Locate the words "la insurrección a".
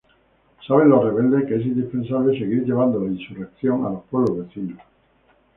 3.01-3.91